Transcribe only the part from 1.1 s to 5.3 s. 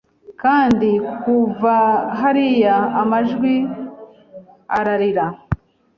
kuva hariya amajwi ararira